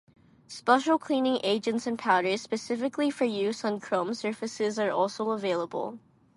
[0.47, 5.99] Special cleaning agents and powders specifically for use on chrome surfaces are also available.